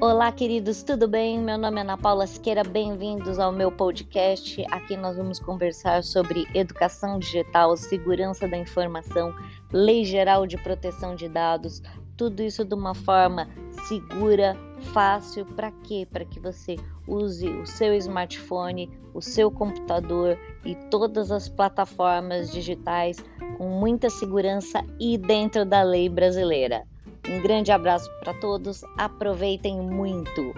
[0.00, 1.40] Olá, queridos, tudo bem?
[1.40, 4.64] Meu nome é Ana Paula Siqueira, bem-vindos ao meu podcast.
[4.70, 9.34] Aqui nós vamos conversar sobre educação digital, segurança da informação,
[9.72, 11.82] lei geral de proteção de dados,
[12.16, 13.48] tudo isso de uma forma
[13.88, 14.56] segura,
[14.92, 16.06] fácil, para quê?
[16.08, 23.16] Para que você use o seu smartphone, o seu computador e todas as plataformas digitais
[23.56, 26.86] com muita segurança e dentro da lei brasileira.
[27.28, 30.54] Um grande abraço para todos, aproveitem muito!